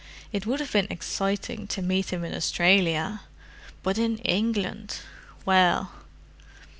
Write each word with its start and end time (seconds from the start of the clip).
It 0.33 0.47
would 0.47 0.59
have 0.59 0.71
been 0.71 0.87
exciting 0.89 1.67
to 1.67 1.81
meet 1.83 2.09
him 2.11 2.23
in 2.23 2.33
Australia; 2.33 3.21
but 3.83 3.99
in 3.99 4.17
England—well!" 4.17 5.91